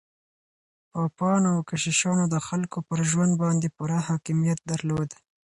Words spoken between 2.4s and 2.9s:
خلګو